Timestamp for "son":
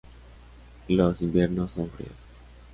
1.73-1.87